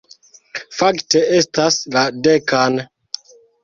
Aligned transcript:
Fakte, 0.77 1.23
estas 1.43 1.79
la 1.95 2.09
dekan... 2.25 2.85